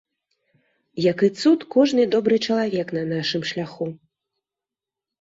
Як 1.11 1.17
і 1.27 1.29
цуд 1.43 1.59
кожны 1.77 2.07
добры 2.17 2.35
чалавек 2.49 2.87
на 2.99 3.07
нашым 3.13 3.41
шляху. 3.55 3.93